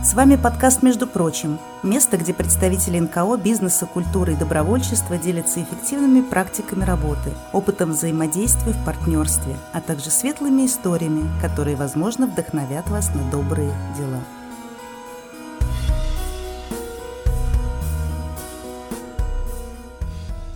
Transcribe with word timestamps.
С 0.00 0.14
вами 0.14 0.36
подкаст 0.36 0.84
«Между 0.84 1.08
прочим»– 1.08 1.58
место, 1.82 2.16
где 2.18 2.32
представители 2.32 3.00
НКО, 3.00 3.36
бизнеса, 3.36 3.84
культуры 3.84 4.34
и 4.34 4.36
добровольчества 4.36 5.18
делятся 5.18 5.60
эффективными 5.60 6.20
практиками 6.20 6.84
работы, 6.84 7.32
опытом 7.52 7.90
взаимодействия 7.90 8.72
в 8.72 8.84
партнерстве, 8.84 9.56
а 9.72 9.80
также 9.80 10.10
светлыми 10.10 10.66
историями, 10.66 11.28
которые, 11.42 11.74
возможно, 11.74 12.28
вдохновят 12.28 12.88
вас 12.88 13.12
на 13.12 13.28
добрые 13.32 13.72
дела. 13.96 14.20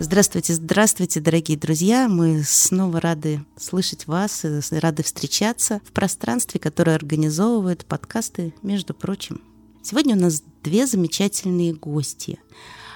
Здравствуйте, 0.03 0.53
здравствуйте, 0.55 1.21
дорогие 1.21 1.57
друзья. 1.57 2.09
Мы 2.09 2.43
снова 2.43 2.99
рады 2.99 3.45
слышать 3.55 4.05
вас 4.05 4.43
и 4.43 4.75
рады 4.75 5.01
встречаться 5.01 5.79
в 5.85 5.93
пространстве, 5.93 6.59
которое 6.59 6.97
организовывает 6.97 7.85
подкасты, 7.85 8.53
между 8.61 8.93
прочим. 8.93 9.41
Сегодня 9.81 10.17
у 10.17 10.19
нас 10.19 10.43
две 10.61 10.87
замечательные 10.87 11.73
гости. 11.73 12.37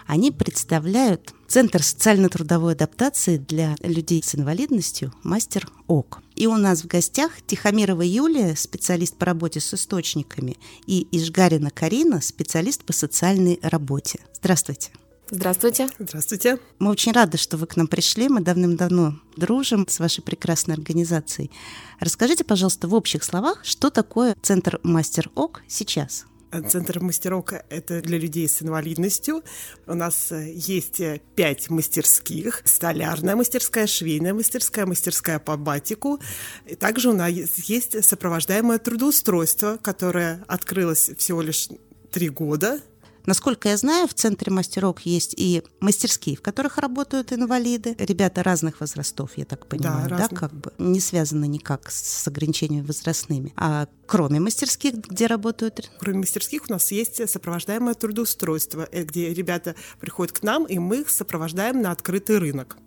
Они 0.05 0.31
представляют 0.31 1.33
Центр 1.47 1.81
социально-трудовой 1.81 2.73
адаптации 2.73 3.37
для 3.37 3.77
людей 3.79 4.21
с 4.21 4.35
инвалидностью 4.35 5.13
«Мастер 5.23 5.71
ОК». 5.87 6.21
И 6.35 6.45
у 6.45 6.57
нас 6.57 6.81
в 6.81 6.87
гостях 6.87 7.41
Тихомирова 7.41 8.01
Юлия, 8.01 8.53
специалист 8.57 9.15
по 9.15 9.25
работе 9.25 9.61
с 9.61 9.73
источниками, 9.73 10.57
и 10.87 11.07
Ижгарина 11.13 11.69
Карина, 11.69 12.19
специалист 12.19 12.83
по 12.83 12.91
социальной 12.91 13.59
работе. 13.61 14.19
Здравствуйте. 14.33 14.91
Здравствуйте. 15.29 15.89
Здравствуйте. 15.99 16.57
Мы 16.79 16.89
очень 16.89 17.11
рады, 17.11 17.37
что 17.37 17.57
вы 17.57 17.67
к 17.67 17.75
нам 17.75 17.87
пришли. 17.87 18.29
Мы 18.29 18.39
давным-давно 18.39 19.19
дружим 19.35 19.85
с 19.87 19.99
вашей 19.99 20.21
прекрасной 20.21 20.75
организацией. 20.75 21.51
Расскажите, 21.99 22.45
пожалуйста, 22.45 22.87
в 22.87 22.93
общих 22.93 23.25
словах, 23.25 23.65
что 23.65 23.89
такое 23.89 24.35
Центр 24.41 24.79
Мастер 24.83 25.29
ОК 25.35 25.63
сейчас? 25.67 26.25
Центр 26.69 27.01
мастерок– 27.01 27.53
это 27.69 28.01
для 28.01 28.17
людей 28.17 28.47
с 28.47 28.61
инвалидностью. 28.61 29.43
У 29.85 29.93
нас 29.95 30.31
э, 30.31 30.49
есть 30.53 31.01
э, 31.01 31.19
пять 31.35 31.69
мастерских. 31.69 32.61
Столярная 32.63 33.35
мастерская, 33.35 33.85
швейная 33.85 34.33
мастерская, 34.33 34.85
мастерская 34.85 35.39
по 35.39 35.57
батику. 35.57 36.21
И 36.65 36.75
также 36.75 37.09
у 37.09 37.13
нас 37.13 37.29
есть 37.31 38.01
сопровождаемое 38.01 38.79
трудоустройство, 38.79 39.77
которое 39.81 40.45
открылось 40.47 41.11
всего 41.17 41.41
лишь 41.41 41.67
три 42.11 42.29
года– 42.29 42.79
Насколько 43.27 43.67
я 43.67 43.75
знаю, 43.75 44.07
в 44.07 44.13
центре 44.13 44.53
мастерок 44.53 45.01
есть 45.01 45.35
и 45.37 45.61
мастерские, 45.81 46.37
в 46.37 46.41
которых 46.41 46.77
работают 46.77 47.33
инвалиды, 47.33 47.93
ребята 47.99 48.41
разных 48.41 48.79
возрастов, 48.79 49.31
я 49.35 49.43
так 49.43 49.67
понимаю, 49.67 50.09
да, 50.09 50.17
да 50.17 50.27
как 50.29 50.53
бы 50.53 50.71
не 50.77 51.01
связано 51.01 51.43
никак 51.43 51.91
с 51.91 52.25
ограничениями 52.25 52.85
возрастными. 52.85 53.51
А 53.57 53.89
кроме 54.05 54.39
мастерских, 54.39 54.93
где 54.93 55.27
работают? 55.27 55.91
Кроме 55.99 56.19
мастерских 56.19 56.63
у 56.69 56.71
нас 56.71 56.89
есть 56.93 57.29
сопровождаемое 57.29 57.95
трудоустройство, 57.95 58.87
э, 58.93 59.03
где 59.03 59.33
ребята 59.33 59.75
приходят 59.99 60.39
к 60.39 60.41
нам, 60.41 60.63
и 60.63 60.79
мы 60.79 61.01
их 61.01 61.09
сопровождаем 61.09 61.81
на 61.81 61.91
открытый 61.91 62.37
рынок. 62.37 62.77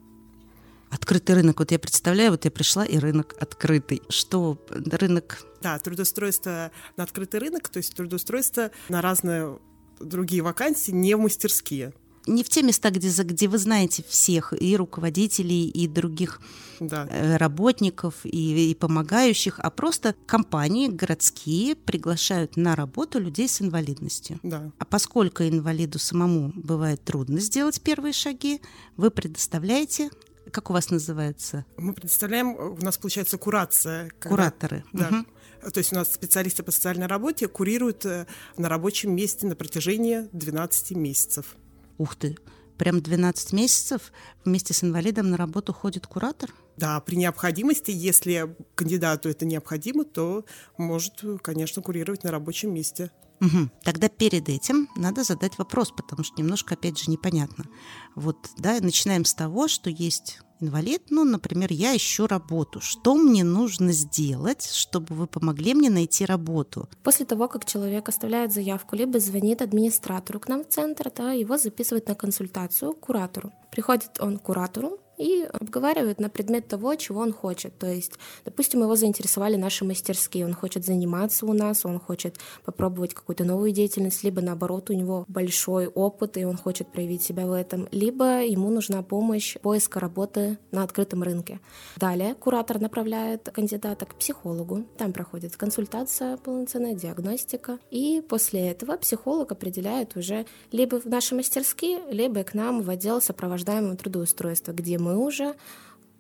Открытый 0.89 1.35
рынок. 1.35 1.59
Вот 1.59 1.71
я 1.71 1.79
представляю, 1.79 2.31
вот 2.31 2.47
я 2.47 2.51
пришла, 2.51 2.87
и 2.87 2.97
рынок 2.97 3.37
открытый. 3.39 4.01
Что 4.09 4.59
рынок 4.71 5.45
да, 5.61 5.79
трудоустройство 5.79 6.71
на 6.97 7.05
открытый 7.05 7.41
рынок, 7.41 7.69
то 7.69 7.77
есть 7.77 7.95
трудоустройство 7.95 8.71
на 8.89 9.03
разные 9.03 9.59
другие 10.01 10.43
вакансии 10.43 10.91
не 10.91 11.15
в 11.15 11.21
мастерские. 11.21 11.93
Не 12.27 12.45
в 12.45 12.49
те 12.49 12.63
места, 12.63 12.91
где, 12.91 13.11
где 13.23 13.49
вы 13.49 13.59
знаете 13.59 14.05
всех, 14.07 14.53
и 14.59 14.77
руководителей, 14.77 15.69
и 15.69 15.89
других 15.89 16.41
да. 16.79 17.07
Э, 17.11 17.37
работников, 17.37 18.15
и, 18.25 18.71
и 18.71 18.75
помогающих, 18.75 19.59
а 19.59 19.71
просто 19.71 20.15
компании 20.27 20.89
городские 20.89 21.77
приглашают 21.77 22.57
на 22.57 22.77
работу 22.77 23.19
людей 23.19 23.49
с 23.49 23.63
инвалидностью. 23.63 24.39
Да. 24.43 24.71
А 24.79 24.85
поскольку 24.85 25.45
инвалиду 25.45 25.99
самому 25.99 26.53
бывает 26.55 27.03
трудно 27.03 27.41
сделать 27.41 27.81
первые 27.81 28.13
шаги, 28.13 28.61
вы 28.97 29.11
предоставляете 29.11 30.11
как 30.53 30.71
у 30.71 30.73
вас 30.73 30.91
называется? 30.91 31.65
Мы 31.77 31.93
предоставляем, 31.93 32.57
у 32.57 32.77
нас 32.79 32.99
получается 32.99 33.39
курация. 33.39 34.11
Когда, 34.19 34.29
Кураторы. 34.29 34.85
Да. 34.93 35.09
Угу. 35.09 35.27
То 35.61 35.79
есть 35.79 35.93
у 35.93 35.97
нас 35.97 36.13
специалисты 36.13 36.63
по 36.63 36.71
социальной 36.71 37.07
работе 37.07 37.49
курируют 37.49 38.05
э, 38.07 38.27
на 38.57 38.69
рабочем 38.69 39.15
месте 39.15 39.47
на 39.47 39.55
протяжении 39.55 40.29
12 40.33 40.93
месяцев. 40.93 41.57
Ух 41.99 42.17
ты! 42.17 42.37
Прям 42.79 43.03
12 43.03 43.53
месяцев 43.53 44.11
вместе 44.43 44.73
с 44.73 44.83
инвалидом 44.83 45.31
на 45.31 45.37
работу 45.37 45.75
ходит 45.75 46.07
куратор? 46.07 46.51
Да, 46.79 46.99
при 47.01 47.17
необходимости, 47.17 47.91
если 47.91 48.57
кандидату 48.75 49.29
это 49.29 49.45
необходимо, 49.45 50.05
то 50.05 50.47
может, 50.79 51.23
конечно, 51.43 51.83
курировать 51.83 52.25
на 52.25 52.31
рабочем 52.31 52.73
месте. 52.73 53.11
Угу. 53.41 53.71
Тогда 53.83 54.09
перед 54.09 54.49
этим 54.49 54.89
надо 54.97 55.25
задать 55.25 55.59
вопрос, 55.59 55.91
потому 55.91 56.25
что 56.25 56.41
немножко, 56.41 56.75
опять 56.75 56.99
же, 56.99 57.11
непонятно. 57.11 57.67
Вот, 58.15 58.49
да, 58.57 58.79
начинаем 58.81 59.27
с 59.27 59.35
того, 59.35 59.69
что 59.69 59.91
есть 59.91 60.41
инвалид, 60.61 61.03
ну, 61.11 61.25
например, 61.25 61.73
я 61.73 61.97
ищу 61.97 62.27
работу. 62.27 62.81
Что 62.81 63.15
мне 63.15 63.45
нужно 63.45 63.93
сделать, 63.93 64.71
чтобы 64.73 65.15
вы 65.15 65.27
помогли 65.27 65.75
мне 65.75 65.91
найти 65.91 66.25
работу? 66.25 66.89
После 67.03 67.27
того, 67.27 67.49
как 67.49 67.65
человек 67.65 68.09
оставляет 68.09 68.53
заявку, 68.53 68.97
либо 68.97 69.19
звонит 69.21 69.63
администратору 69.63 70.41
к 70.41 70.49
нам 70.49 70.65
в 70.65 70.69
центр, 70.69 71.11
да, 71.17 71.33
его 71.33 71.59
записывают 71.59 72.09
на 72.09 72.15
консультацию 72.15 72.93
к 72.93 73.01
куратору. 73.01 73.53
Приходит 73.71 74.21
он 74.21 74.39
к 74.39 74.43
куратору, 74.43 74.99
и 75.21 75.43
обговаривают 75.53 76.19
на 76.19 76.31
предмет 76.31 76.67
того, 76.67 76.95
чего 76.95 77.21
он 77.21 77.33
хочет. 77.33 77.77
То 77.79 77.87
есть, 77.87 78.15
допустим, 78.45 78.81
его 78.81 78.97
заинтересовали 78.97 79.57
наши 79.57 79.85
мастерские, 79.85 80.47
он 80.47 80.55
хочет 80.55 80.87
заниматься 80.87 81.45
у 81.45 81.53
нас, 81.53 81.85
он 81.85 82.01
хочет 82.01 82.37
попробовать 82.65 83.13
какую-то 83.13 83.45
новую 83.45 83.73
деятельность, 83.73 84.25
либо 84.25 84.41
наоборот, 84.41 84.89
у 84.89 84.95
него 84.95 85.27
большой 85.29 85.89
опыт, 85.89 86.39
и 86.39 86.45
он 86.45 86.57
хочет 86.57 86.91
проявить 86.91 87.23
себя 87.23 87.47
в 87.47 87.53
этом, 87.53 87.87
либо 87.91 88.43
ему 88.43 88.71
нужна 88.71 89.03
помощь 89.03 89.59
поиска 89.59 90.01
работы 90.01 90.59
на 90.71 90.83
открытом 90.85 91.23
рынке. 91.23 91.61
Далее 91.97 92.35
куратор 92.35 92.81
направляет 92.81 93.51
кандидата 93.53 94.07
к 94.07 94.15
психологу, 94.15 94.85
там 94.97 95.13
проходит 95.13 95.57
консультация, 95.57 96.39
полноценная 96.39 96.95
диагностика, 96.95 97.79
и 97.91 98.23
после 98.27 98.71
этого 98.71 98.97
психолог 98.97 99.53
определяет 99.53 100.17
уже 100.17 100.47
либо 100.73 100.99
в 100.99 101.05
наши 101.05 101.35
мастерские, 101.35 102.01
либо 102.11 102.43
к 102.43 102.55
нам 102.55 102.81
в 102.81 102.89
отдел 102.89 103.21
сопровождаемого 103.21 103.97
трудоустройства, 103.97 104.73
где 104.73 104.99
мы 104.99 105.10
мы 105.11 105.17
уже 105.17 105.57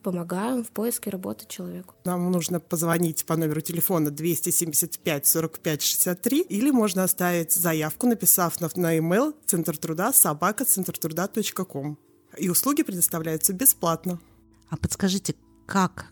помогаем 0.02 0.64
в 0.64 0.70
поиске 0.70 1.10
работы 1.10 1.44
человеку. 1.46 1.94
Нам 2.04 2.30
нужно 2.32 2.58
позвонить 2.58 3.24
по 3.24 3.36
номеру 3.36 3.60
телефона 3.60 4.10
275 4.10 5.26
45 5.26 5.82
63 5.82 6.40
или 6.42 6.70
можно 6.70 7.04
оставить 7.04 7.52
заявку, 7.52 8.06
написав 8.06 8.60
на, 8.60 8.68
на 8.74 8.98
email 8.98 9.34
центр 9.46 9.76
труда 9.76 10.12
собака 10.12 10.64
центртруда.ком. 10.64 11.98
И 12.38 12.48
услуги 12.48 12.82
предоставляются 12.82 13.52
бесплатно. 13.52 14.18
А 14.70 14.76
подскажите, 14.76 15.34
как 15.66 16.06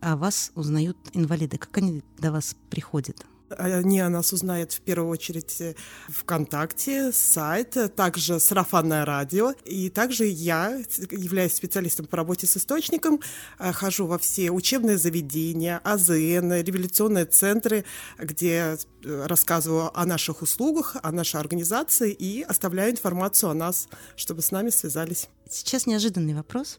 о 0.00 0.16
вас 0.16 0.52
узнают 0.54 0.96
инвалиды? 1.14 1.58
Как 1.58 1.78
они 1.78 2.02
до 2.18 2.32
вас 2.32 2.54
приходят? 2.70 3.24
Они 3.58 4.00
о 4.00 4.08
нас 4.08 4.32
узнают 4.32 4.72
в 4.72 4.80
первую 4.80 5.10
очередь 5.10 5.60
э, 5.60 5.74
ВКонтакте, 6.08 7.12
сайт, 7.12 7.76
также 7.96 8.40
сарафанное 8.40 9.04
радио. 9.04 9.52
И 9.64 9.90
также 9.90 10.26
я 10.26 10.76
являюсь 11.10 11.54
специалистом 11.54 12.06
по 12.06 12.16
работе 12.16 12.46
с 12.46 12.56
источником, 12.56 13.20
э, 13.58 13.72
хожу 13.72 14.06
во 14.06 14.18
все 14.18 14.50
учебные 14.50 14.98
заведения, 14.98 15.80
АЗН, 15.84 16.52
революционные 16.62 17.24
центры, 17.24 17.84
где 18.18 18.76
э, 19.04 19.26
рассказываю 19.26 19.96
о 19.98 20.06
наших 20.06 20.42
услугах, 20.42 20.96
о 21.02 21.12
нашей 21.12 21.40
организации 21.40 22.12
и 22.12 22.42
оставляю 22.42 22.92
информацию 22.92 23.50
о 23.50 23.54
нас, 23.54 23.88
чтобы 24.16 24.42
с 24.42 24.50
нами 24.50 24.70
связались. 24.70 25.28
Сейчас 25.48 25.86
неожиданный 25.86 26.34
вопрос 26.34 26.78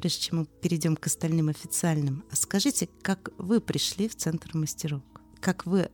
прежде 0.00 0.22
чем 0.22 0.38
мы 0.38 0.46
перейдем 0.46 0.96
к 0.96 1.06
остальным 1.06 1.50
официальным. 1.50 2.24
А 2.30 2.36
скажите, 2.36 2.88
как 3.02 3.30
вы 3.36 3.60
пришли 3.60 4.08
в 4.08 4.16
Центр 4.16 4.50
мастеров? 4.54 5.02
Как 5.40 5.66
вы 5.66 5.90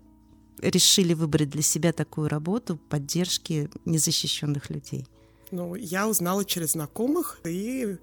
решили 0.61 1.15
выбрать 1.15 1.51
для 1.51 1.63
себя 1.63 1.93
такую 1.93 2.29
работу 2.29 2.79
поддержки 2.89 3.71
незащищенных 3.85 4.71
людей? 4.71 5.07
Ну, 5.51 5.75
я 5.75 6.09
узнала 6.09 6.45
через 6.45 6.73
знакомых 6.73 7.41
и 7.45 7.97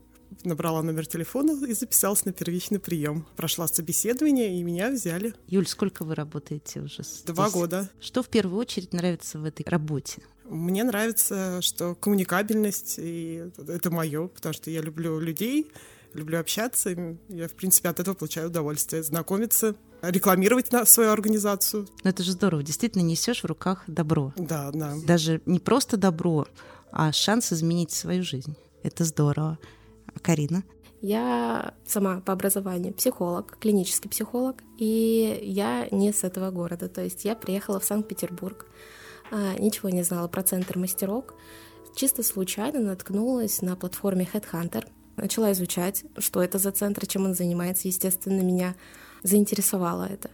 набрала 0.43 0.81
номер 0.81 1.05
телефона 1.05 1.63
и 1.65 1.73
записалась 1.73 2.25
на 2.25 2.33
первичный 2.33 2.79
прием. 2.79 3.25
Прошла 3.35 3.67
собеседование, 3.67 4.59
и 4.59 4.63
меня 4.63 4.89
взяли. 4.89 5.33
Юль, 5.47 5.67
сколько 5.67 6.03
вы 6.03 6.15
работаете 6.15 6.81
уже? 6.81 7.03
Здесь? 7.03 7.23
Два 7.25 7.49
года. 7.49 7.89
Что 8.01 8.23
в 8.23 8.29
первую 8.29 8.59
очередь 8.59 8.93
нравится 8.93 9.39
в 9.39 9.45
этой 9.45 9.65
работе? 9.67 10.21
Мне 10.45 10.83
нравится, 10.83 11.61
что 11.61 11.95
коммуникабельность, 11.95 12.95
и 12.97 13.45
это 13.67 13.91
мое, 13.91 14.27
потому 14.27 14.53
что 14.53 14.69
я 14.69 14.81
люблю 14.81 15.19
людей, 15.19 15.71
люблю 16.13 16.39
общаться. 16.39 16.89
Я, 17.29 17.47
в 17.47 17.53
принципе, 17.53 17.89
от 17.89 17.99
этого 17.99 18.15
получаю 18.15 18.47
удовольствие. 18.47 19.03
Знакомиться, 19.03 19.75
рекламировать 20.01 20.71
на 20.71 20.85
свою 20.85 21.11
организацию. 21.11 21.87
Но 22.03 22.09
это 22.09 22.23
же 22.23 22.31
здорово. 22.31 22.63
Действительно 22.63 23.01
несешь 23.01 23.43
в 23.43 23.45
руках 23.45 23.83
добро. 23.87 24.33
Да, 24.37 24.71
да. 24.73 24.95
Даже 25.05 25.41
не 25.45 25.59
просто 25.59 25.97
добро, 25.97 26.47
а 26.91 27.11
шанс 27.11 27.53
изменить 27.53 27.91
свою 27.91 28.23
жизнь. 28.23 28.55
Это 28.83 29.03
здорово. 29.03 29.57
А 30.13 30.19
Карина? 30.19 30.63
Я 31.01 31.73
сама 31.85 32.21
по 32.21 32.31
образованию 32.31 32.93
психолог, 32.93 33.57
клинический 33.59 34.09
психолог, 34.09 34.63
и 34.77 35.39
я 35.43 35.87
не 35.91 36.13
с 36.13 36.23
этого 36.23 36.49
города. 36.51 36.87
То 36.87 37.03
есть 37.03 37.25
я 37.25 37.35
приехала 37.35 37.79
в 37.79 37.83
Санкт-Петербург 37.83 38.65
а, 39.33 39.55
ничего 39.57 39.89
не 39.89 40.03
знала 40.03 40.27
про 40.27 40.43
центр 40.43 40.77
мастерок. 40.77 41.33
Чисто 41.95 42.21
случайно 42.21 42.79
наткнулась 42.79 43.61
на 43.61 43.75
платформе 43.75 44.27
Headhunter. 44.31 44.85
Начала 45.15 45.51
изучать, 45.51 46.03
что 46.17 46.41
это 46.41 46.57
за 46.57 46.71
центр, 46.71 47.05
чем 47.05 47.25
он 47.25 47.35
занимается. 47.35 47.87
Естественно, 47.87 48.41
меня 48.41 48.75
заинтересовало 49.21 50.05
это. 50.05 50.29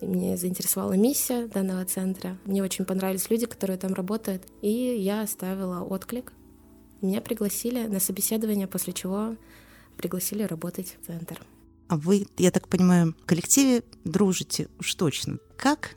И 0.00 0.06
меня 0.06 0.36
заинтересовала 0.36 0.94
миссия 0.94 1.46
данного 1.46 1.84
центра. 1.84 2.36
Мне 2.44 2.62
очень 2.62 2.84
понравились 2.84 3.30
люди, 3.30 3.46
которые 3.46 3.78
там 3.78 3.94
работают. 3.94 4.44
И 4.62 4.68
я 4.70 5.22
оставила 5.22 5.82
отклик. 5.82 6.32
Меня 7.00 7.20
пригласили 7.20 7.86
на 7.86 8.00
собеседование, 8.00 8.66
после 8.66 8.92
чего 8.92 9.36
пригласили 9.96 10.42
работать 10.42 10.96
в 11.00 11.06
центр. 11.06 11.40
А 11.88 11.96
вы, 11.96 12.26
я 12.38 12.50
так 12.50 12.68
понимаю, 12.68 13.14
в 13.22 13.26
коллективе 13.26 13.82
дружите 14.04 14.68
уж 14.78 14.94
точно. 14.94 15.38
Как 15.56 15.96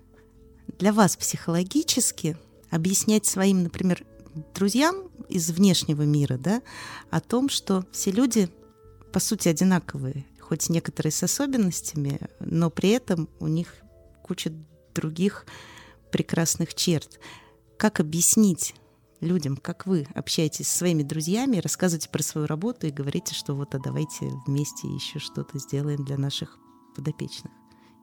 для 0.78 0.92
вас 0.92 1.16
психологически 1.16 2.38
объяснять 2.70 3.26
своим, 3.26 3.64
например, 3.64 4.06
друзьям 4.54 5.10
из 5.30 5.50
внешнего 5.52 6.04
мира, 6.04 6.38
да, 6.38 6.62
о 7.10 7.20
том, 7.22 7.50
что 7.50 7.86
все 7.92 8.12
люди 8.12 8.50
по 9.12 9.20
сути 9.20 9.48
одинаковые, 9.48 10.26
хоть 10.40 10.70
некоторые 10.70 11.12
с 11.12 11.24
особенностями, 11.24 12.20
но 12.40 12.70
при 12.70 12.90
этом 12.90 13.30
у 13.40 13.48
них 13.48 13.76
куча 14.24 14.52
других 14.94 15.46
прекрасных 16.12 16.74
черт. 16.74 17.20
Как 17.78 18.00
объяснить 18.00 18.76
людям, 19.22 19.58
как 19.58 19.86
вы 19.86 20.08
общаетесь 20.14 20.68
со 20.68 20.80
своими 20.80 21.04
друзьями, 21.04 21.58
рассказываете 21.58 22.10
про 22.10 22.24
свою 22.24 22.48
работу 22.48 22.88
и 22.88 22.92
говорите, 22.92 23.34
что 23.34 23.54
вот, 23.54 23.76
а 23.76 23.80
давайте 23.80 24.32
вместе 24.46 24.88
еще 24.88 25.20
что-то 25.20 25.58
сделаем 25.60 26.04
для 26.06 26.18
наших 26.18 26.58
подопечных. 26.96 27.52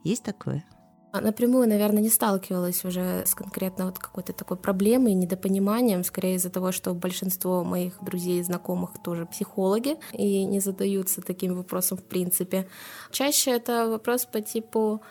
Есть 0.05 0.25
такое? 0.25 0.65
А 1.13 1.21
напрямую, 1.21 1.69
наверное, 1.69 2.03
не 2.03 2.09
сталкивалась 2.09 2.87
уже 2.87 3.25
с 3.27 3.35
конкретно 3.35 3.85
вот 3.85 3.99
какой-то 3.99 4.33
такой 4.33 4.57
проблемой, 4.57 5.13
недопониманием, 5.13 6.05
скорее 6.05 6.37
из-за 6.37 6.49
того, 6.49 6.73
что 6.73 6.95
большинство 6.95 7.63
моих 7.63 8.03
друзей 8.03 8.41
и 8.41 8.43
знакомых 8.43 8.93
тоже 9.05 9.27
психологи 9.27 9.99
и 10.15 10.45
не 10.45 10.61
задаются 10.61 11.21
таким 11.21 11.55
вопросом 11.55 11.99
в 11.99 12.05
принципе. 12.05 12.67
Чаще 13.11 13.51
это 13.51 13.89
вопрос 13.89 14.25
по 14.25 14.41
типу 14.41 15.03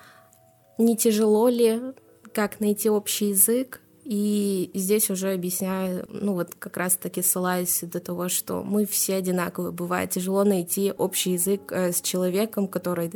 «не 0.80 0.98
тяжело 0.98 1.50
ли?», 1.50 1.80
«как 2.34 2.60
найти 2.60 2.90
общий 2.90 3.30
язык?», 3.30 3.82
и 4.04 4.72
здесь 4.74 5.12
уже 5.12 5.32
объясняю, 5.32 6.08
ну 6.10 6.34
вот 6.34 6.56
как 6.56 6.78
раз-таки 6.78 7.22
ссылаюсь 7.22 7.82
до 7.84 8.00
того, 8.00 8.30
что 8.30 8.64
мы 8.64 8.88
все 8.88 9.18
одинаковые. 9.18 9.72
Бывает 9.72 10.10
тяжело 10.10 10.44
найти 10.44 10.92
общий 10.92 11.34
язык 11.34 11.72
э, 11.72 11.92
с 11.92 12.02
человеком, 12.02 12.68
который 12.68 13.12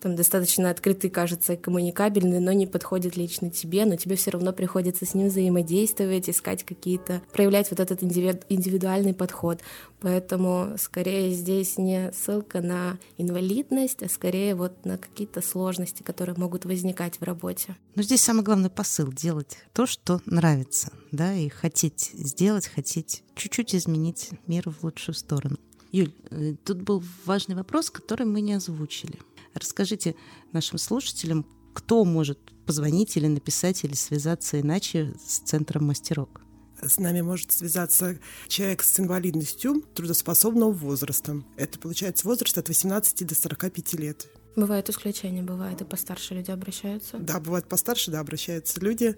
там 0.00 0.16
достаточно 0.16 0.70
открытый, 0.70 1.10
кажется, 1.10 1.54
и 1.54 1.56
коммуникабельный, 1.56 2.40
но 2.40 2.52
не 2.52 2.66
подходит 2.66 3.16
лично 3.16 3.50
тебе, 3.50 3.84
но 3.84 3.96
тебе 3.96 4.16
все 4.16 4.30
равно 4.30 4.52
приходится 4.52 5.06
с 5.06 5.14
ним 5.14 5.28
взаимодействовать, 5.28 6.28
искать 6.28 6.64
какие-то, 6.64 7.22
проявлять 7.32 7.70
вот 7.70 7.80
этот 7.80 8.02
индивидуальный 8.02 9.14
подход. 9.14 9.60
Поэтому 10.00 10.74
скорее 10.78 11.32
здесь 11.32 11.78
не 11.78 12.12
ссылка 12.12 12.60
на 12.60 12.98
инвалидность, 13.16 14.02
а 14.02 14.08
скорее 14.08 14.54
вот 14.54 14.84
на 14.84 14.98
какие-то 14.98 15.40
сложности, 15.40 16.02
которые 16.02 16.36
могут 16.36 16.64
возникать 16.64 17.18
в 17.18 17.22
работе. 17.22 17.76
Но 17.94 18.02
здесь 18.02 18.20
самый 18.20 18.42
главный 18.42 18.70
посыл— 18.70 19.12
делать 19.12 19.58
то, 19.72 19.86
что 19.86 20.20
нравится, 20.26 20.92
да, 21.12 21.34
и 21.34 21.48
хотеть 21.48 22.10
сделать, 22.12 22.66
хотеть 22.66 23.22
чуть-чуть 23.34 23.74
изменить 23.74 24.30
мир 24.46 24.68
в 24.68 24.84
лучшую 24.84 25.14
сторону. 25.14 25.56
Юль, 25.92 26.12
э, 26.30 26.54
тут 26.64 26.82
был 26.82 27.02
важный 27.24 27.54
вопрос, 27.54 27.90
который 27.90 28.26
мы 28.26 28.40
не 28.42 28.54
озвучили. 28.54 29.18
Расскажите 29.56 30.14
нашим 30.52 30.78
слушателям, 30.78 31.46
кто 31.74 32.04
может 32.04 32.38
позвонить 32.66 33.16
или 33.16 33.26
написать 33.26 33.84
или 33.84 33.94
связаться 33.94 34.60
иначе 34.60 35.14
с 35.24 35.38
Центром 35.38 35.86
мастерок? 35.86 36.42
С 36.80 36.98
нами 36.98 37.22
может 37.22 37.52
связаться 37.52 38.18
человек 38.48 38.82
с 38.82 39.00
инвалидностью 39.00 39.80
трудоспособного 39.94 40.72
возраста. 40.72 41.42
Это 41.56 41.78
получается 41.78 42.26
возраст 42.26 42.58
от 42.58 42.68
18 42.68 43.26
до 43.26 43.34
45 43.34 43.94
лет. 43.94 44.26
Бывают 44.56 44.90
исключения, 44.90 45.42
бывает 45.42 45.80
и 45.80 45.84
постарше 45.84 46.34
люди 46.34 46.50
обращаются. 46.50 47.18
Да, 47.18 47.40
бывает 47.40 47.68
постарше, 47.68 48.10
да, 48.10 48.20
обращаются 48.20 48.80
люди. 48.80 49.16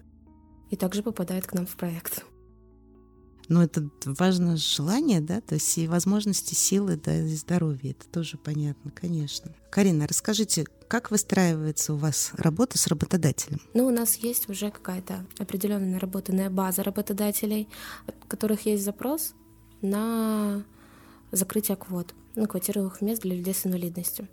И 0.71 0.77
также 0.77 1.03
попадает 1.03 1.47
к 1.47 1.55
нам 1.55 1.67
в 1.67 1.77
проект. 1.77 2.25
Но 3.49 3.63
это 3.63 3.89
важно 4.05 4.57
желание, 4.57 5.21
да, 5.21 5.41
то 5.41 5.55
есть 5.55 5.79
и 5.79 5.89
возможности, 5.89 6.55
силы, 6.55 6.97
да, 7.03 7.17
и 7.17 7.35
здоровье. 7.35 7.93
Это 7.93 8.07
тоже 8.09 8.37
понятно, 8.37 8.91
конечно. 8.91 9.55
Карина, 9.71 10.07
расскажите, 10.07 10.67
как 10.89 11.11
выстраивается 11.11 11.95
у 11.95 11.97
вас 11.97 12.33
работа 12.35 12.79
с 12.79 12.87
работодателем? 12.87 13.61
Ну, 13.75 13.87
у 13.87 13.91
нас 13.91 14.17
есть 14.17 14.49
уже 14.49 14.71
какая-то 14.71 15.25
определенная 15.39 15.95
наработанная 15.95 16.51
база 16.51 16.83
работодателей, 16.83 17.69
от 18.07 18.15
которых 18.27 18.67
есть 18.67 18.85
запрос 18.85 19.35
на 19.81 20.65
закрытие 21.31 21.77
квот, 21.77 22.15
ну, 22.39 22.47
квотируемых 22.47 23.01
мест 23.01 23.23
для 23.23 23.35
людей 23.37 23.55
с 23.55 23.67
инвалидностью. 23.67 24.29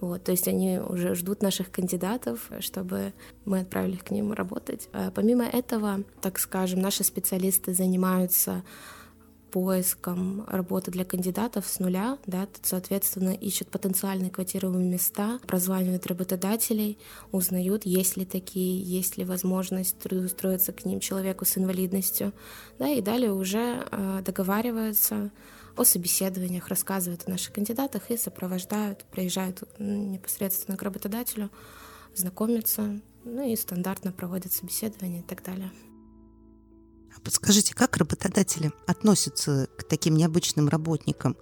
Вот, 0.00 0.24
то 0.24 0.32
есть 0.32 0.48
они 0.48 0.78
уже 0.78 1.14
ждут 1.14 1.42
наших 1.42 1.70
кандидатов, 1.70 2.50
чтобы 2.60 3.12
мы 3.44 3.60
отправили 3.60 3.96
их 3.96 4.04
к 4.04 4.10
ним 4.10 4.32
работать. 4.32 4.88
А 4.92 5.10
помимо 5.10 5.44
этого, 5.44 6.04
так 6.22 6.38
скажем, 6.38 6.80
наши 6.80 7.04
специалисты 7.04 7.74
занимаются 7.74 8.62
поиском 9.50 10.44
работы 10.46 10.90
для 10.90 11.04
кандидатов 11.04 11.66
с 11.66 11.80
нуля, 11.80 12.18
да, 12.26 12.46
соответственно, 12.62 13.30
ищут 13.30 13.68
потенциальные 13.68 14.30
квотируемые 14.30 14.88
места, 14.88 15.40
прозванивают 15.46 16.06
работодателей, 16.06 16.98
узнают, 17.32 17.84
есть 17.84 18.16
ли 18.16 18.24
такие, 18.24 18.80
есть 18.80 19.16
ли 19.18 19.24
возможность 19.24 19.98
трудоустроиться 19.98 20.72
к 20.72 20.84
ним 20.84 21.00
человеку 21.00 21.44
с 21.44 21.58
инвалидностью, 21.58 22.32
да, 22.78 22.88
и 22.88 23.00
далее 23.00 23.32
уже 23.32 23.84
э, 23.90 24.22
договариваются 24.24 25.30
о 25.80 25.84
собеседованиях, 25.84 26.68
рассказывают 26.68 27.22
о 27.26 27.30
наших 27.30 27.54
кандидатах 27.54 28.10
и 28.10 28.16
сопровождают, 28.18 29.06
приезжают 29.10 29.62
непосредственно 29.78 30.76
к 30.76 30.82
работодателю, 30.82 31.50
знакомятся, 32.14 33.00
ну 33.24 33.50
и 33.50 33.56
стандартно 33.56 34.12
проводят 34.12 34.52
собеседование 34.52 35.20
и 35.20 35.24
так 35.24 35.42
далее. 35.42 35.72
А 37.16 37.20
подскажите, 37.20 37.74
как 37.74 37.96
работодатели 37.96 38.72
относятся 38.86 39.68
к 39.78 39.84
таким 39.84 40.16
необычным 40.16 40.68
работникам? 40.68 41.36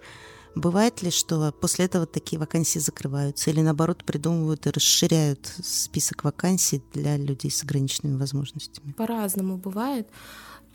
Бывает 0.55 1.03
ли, 1.03 1.11
что 1.11 1.53
после 1.53 1.87
этого 1.87 2.07
такие 2.07 2.39
вакансии 2.39 2.79
закрываются 2.79 3.51
или 3.51 3.61
наоборот 3.61 4.05
придумывают 4.05 4.67
и 4.67 4.71
расширяют 4.71 5.53
список 5.63 6.25
вакансий 6.25 6.83
для 6.93 7.17
людей 7.17 7.51
с 7.51 7.63
ограниченными 7.65 8.17
возможностями? 8.17 8.93
По-разному 8.93 9.57
бывает. 9.57 10.09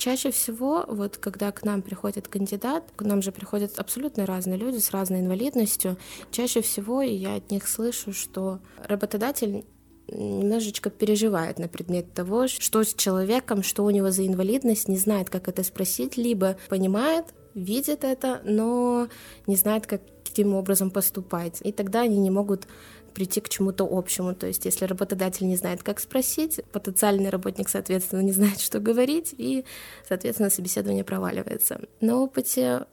Чаще 0.04 0.32
всего, 0.32 0.84
вот 0.90 1.16
когда 1.16 1.50
к 1.54 1.64
нам 1.64 1.82
приходит 1.82 2.28
кандидат, 2.28 2.84
к 2.98 3.04
нам 3.04 3.22
же 3.22 3.32
приходят 3.32 3.80
абсолютно 3.80 4.26
разные 4.26 4.58
люди 4.58 4.80
с 4.80 4.92
разной 4.92 5.22
инвалидностью, 5.22 5.98
чаще 6.30 6.62
всего 6.62 7.02
я 7.02 7.36
от 7.36 7.50
них 7.52 7.66
слышу, 7.70 8.12
что 8.12 8.60
работодатель 8.86 9.64
немножечко 10.10 10.90
переживает 10.90 11.58
на 11.58 11.70
предмет 11.70 12.14
того, 12.14 12.50
что 12.50 12.84
с 12.84 12.94
человеком, 12.94 13.64
что 13.64 13.86
у 13.86 13.90
него 13.92 14.12
за 14.12 14.28
инвалидность, 14.28 14.90
не 14.90 14.98
знает, 14.98 15.30
как 15.30 15.48
это 15.48 15.64
спросить, 15.64 16.18
либо 16.18 16.58
понимает, 16.68 17.28
видит 17.54 18.04
это, 18.04 18.42
но 18.44 19.08
не 19.48 19.56
знает, 19.56 19.88
как 19.88 20.02
каким 20.34 20.56
образом 20.56 20.90
поступать. 20.90 21.60
И 21.64 21.72
тогда 21.72 22.02
они 22.02 22.18
не 22.18 22.32
могут 22.32 22.68
прийти 23.14 23.42
к 23.42 23.50
чему-то 23.50 23.88
общему. 23.90 24.36
То 24.36 24.48
есть, 24.48 24.66
если 24.66 24.86
работодатель 24.86 25.48
не 25.48 25.56
знает, 25.56 25.84
как 25.84 26.00
спросить, 26.00 26.62
потенциальный 26.72 27.30
работник, 27.30 27.70
соответственно, 27.70 28.22
не 28.22 28.32
знает, 28.32 28.60
что 28.62 28.80
говорить, 28.80 29.34
и, 29.38 29.66
соответственно, 30.08 30.50
собеседование 30.50 31.04
проваливается. 31.04 31.82
На 32.02 32.18
опыте, 32.18 32.86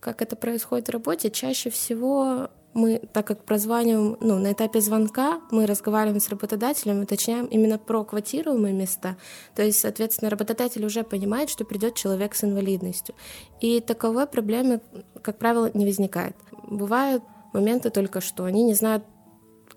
как 0.00 0.22
это 0.22 0.36
происходит 0.36 0.88
в 0.88 0.92
работе, 0.92 1.30
чаще 1.30 1.70
всего 1.70 2.50
мы, 2.74 3.00
так 3.12 3.26
как 3.26 3.44
прозваниваем, 3.44 4.16
ну, 4.20 4.38
на 4.38 4.52
этапе 4.52 4.80
звонка 4.80 5.40
мы 5.50 5.66
разговариваем 5.66 6.20
с 6.20 6.28
работодателем, 6.28 7.00
уточняем 7.00 7.46
именно 7.46 7.78
про 7.78 8.04
квотируемые 8.04 8.74
места. 8.74 9.16
То 9.54 9.62
есть, 9.62 9.80
соответственно, 9.80 10.30
работодатель 10.30 10.84
уже 10.84 11.02
понимает, 11.02 11.50
что 11.50 11.64
придет 11.64 11.94
человек 11.94 12.34
с 12.34 12.44
инвалидностью. 12.44 13.14
И 13.60 13.80
таковой 13.80 14.26
проблемы, 14.26 14.80
как 15.22 15.38
правило, 15.38 15.70
не 15.74 15.86
возникает. 15.86 16.36
Бывают 16.64 17.22
моменты 17.52 17.90
только 17.90 18.20
что 18.20 18.44
они 18.44 18.62
не 18.62 18.74
знают 18.74 19.04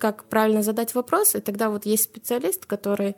как 0.01 0.23
правильно 0.23 0.63
задать 0.63 0.95
вопрос, 0.95 1.35
и 1.35 1.41
тогда 1.41 1.69
вот 1.69 1.85
есть 1.85 2.05
специалист, 2.05 2.65
который 2.65 3.15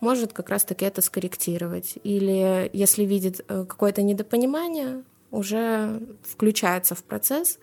может 0.00 0.32
как 0.32 0.48
раз-таки 0.48 0.86
это 0.86 1.02
скорректировать. 1.02 1.98
Или 2.04 2.70
если 2.72 3.04
видит 3.04 3.44
э, 3.46 3.66
какое-то 3.68 4.00
недопонимание, 4.00 5.04
уже 5.30 6.00
включается 6.22 6.94
в 6.94 7.04
процесс 7.04 7.58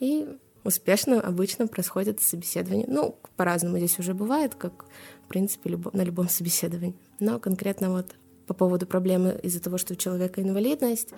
и 0.00 0.36
успешно 0.64 1.20
обычно 1.20 1.68
происходит 1.68 2.20
собеседование. 2.20 2.86
Ну, 2.88 3.14
по-разному 3.36 3.78
здесь 3.78 4.00
уже 4.00 4.14
бывает, 4.14 4.56
как, 4.56 4.84
в 5.24 5.28
принципе, 5.28 5.70
любо, 5.70 5.90
на 5.92 6.02
любом 6.02 6.28
собеседовании. 6.28 6.96
Но 7.20 7.38
конкретно 7.38 7.90
вот 7.90 8.06
по 8.48 8.54
поводу 8.54 8.84
проблемы 8.84 9.38
из-за 9.44 9.60
того, 9.62 9.78
что 9.78 9.92
у 9.92 9.96
человека 9.96 10.42
инвалидность, 10.42 11.10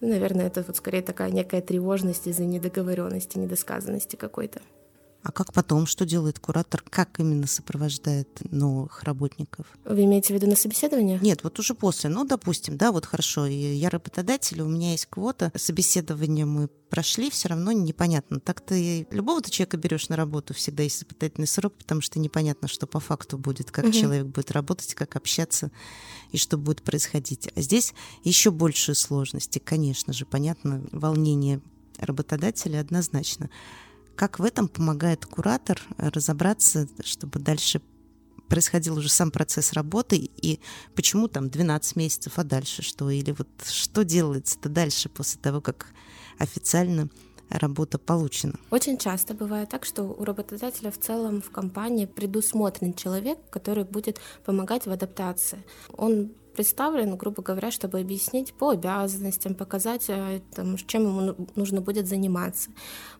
ну, 0.00 0.08
наверное, 0.08 0.48
это 0.48 0.62
вот 0.66 0.76
скорее 0.76 1.00
такая 1.00 1.30
некая 1.30 1.62
тревожность 1.62 2.26
из-за 2.26 2.44
недоговоренности, 2.44 3.38
недосказанности 3.38 4.16
какой-то. 4.16 4.60
А 5.26 5.32
как 5.32 5.52
потом, 5.52 5.86
что 5.86 6.06
делает 6.06 6.38
куратор? 6.38 6.84
Как 6.88 7.18
именно 7.18 7.48
сопровождает 7.48 8.28
новых 8.52 9.02
работников? 9.02 9.66
Вы 9.84 10.04
имеете 10.04 10.32
в 10.32 10.36
виду 10.36 10.46
на 10.46 10.54
собеседование? 10.54 11.18
Нет, 11.20 11.42
вот 11.42 11.58
уже 11.58 11.74
после. 11.74 12.08
Ну, 12.10 12.24
допустим, 12.24 12.76
да, 12.76 12.92
вот 12.92 13.06
хорошо, 13.06 13.44
я 13.46 13.90
работодатель, 13.90 14.62
у 14.62 14.68
меня 14.68 14.92
есть 14.92 15.06
квота, 15.06 15.50
собеседование 15.56 16.44
мы 16.46 16.68
прошли, 16.68 17.28
все 17.28 17.48
равно 17.48 17.72
непонятно. 17.72 18.38
Так 18.38 18.60
ты 18.60 19.08
любого-то 19.10 19.50
человека 19.50 19.78
берешь 19.78 20.08
на 20.08 20.14
работу, 20.14 20.54
всегда 20.54 20.84
есть 20.84 20.98
испытательный 20.98 21.48
срок, 21.48 21.74
потому 21.76 22.02
что 22.02 22.20
непонятно, 22.20 22.68
что 22.68 22.86
по 22.86 23.00
факту 23.00 23.36
будет, 23.36 23.72
как 23.72 23.86
угу. 23.86 23.92
человек 23.92 24.26
будет 24.26 24.52
работать, 24.52 24.94
как 24.94 25.16
общаться 25.16 25.72
и 26.30 26.38
что 26.38 26.56
будет 26.56 26.82
происходить. 26.82 27.48
А 27.56 27.60
здесь 27.62 27.94
еще 28.22 28.52
большие 28.52 28.94
сложности, 28.94 29.58
конечно 29.58 30.12
же, 30.12 30.24
понятно, 30.24 30.86
волнение 30.92 31.60
работодателя 31.98 32.78
однозначно. 32.78 33.50
Как 34.16 34.38
в 34.38 34.44
этом 34.44 34.68
помогает 34.68 35.26
куратор 35.26 35.80
разобраться, 35.98 36.88
чтобы 37.04 37.38
дальше 37.38 37.82
происходил 38.48 38.96
уже 38.96 39.08
сам 39.08 39.30
процесс 39.30 39.72
работы, 39.74 40.16
и 40.16 40.60
почему 40.94 41.28
там 41.28 41.50
12 41.50 41.96
месяцев, 41.96 42.38
а 42.38 42.44
дальше 42.44 42.82
что? 42.82 43.10
Или 43.10 43.32
вот 43.32 43.48
что 43.66 44.04
делается-то 44.04 44.68
дальше 44.68 45.08
после 45.08 45.40
того, 45.40 45.60
как 45.60 45.88
официально 46.38 47.08
работа 47.50 47.98
получена. 47.98 48.54
Очень 48.70 48.98
часто 48.98 49.34
бывает 49.34 49.68
так, 49.68 49.84
что 49.84 50.04
у 50.04 50.24
работодателя 50.24 50.90
в 50.90 50.98
целом 50.98 51.40
в 51.40 51.50
компании 51.50 52.06
предусмотрен 52.06 52.94
человек, 52.94 53.38
который 53.50 53.84
будет 53.84 54.18
помогать 54.44 54.86
в 54.86 54.90
адаптации. 54.90 55.64
Он 55.96 56.32
представлен, 56.56 57.16
грубо 57.16 57.42
говоря, 57.42 57.70
чтобы 57.70 58.00
объяснить 58.00 58.54
по 58.54 58.70
обязанностям, 58.70 59.54
показать, 59.54 60.06
э, 60.08 60.40
там, 60.54 60.76
чем 60.78 61.02
ему 61.02 61.20
ну, 61.20 61.48
нужно 61.54 61.82
будет 61.82 62.08
заниматься. 62.08 62.70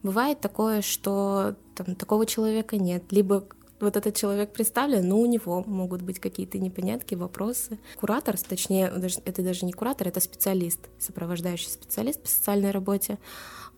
Бывает 0.02 0.40
такое, 0.40 0.80
что 0.80 1.54
там, 1.74 1.94
такого 1.94 2.24
человека 2.24 2.78
нет, 2.78 3.04
либо 3.12 3.46
вот 3.78 3.96
этот 3.96 4.16
человек 4.16 4.54
представлен, 4.54 5.06
но 5.06 5.18
у 5.18 5.26
него 5.26 5.62
могут 5.66 6.00
быть 6.00 6.18
какие-то 6.18 6.58
непонятки, 6.58 7.14
вопросы. 7.14 7.78
Куратор, 8.00 8.38
точнее, 8.38 8.90
это 9.26 9.42
даже 9.42 9.66
не 9.66 9.72
куратор, 9.72 10.08
это 10.08 10.20
специалист, 10.20 10.80
сопровождающий 10.98 11.68
специалист 11.68 12.22
по 12.22 12.28
социальной 12.28 12.70
работе, 12.70 13.18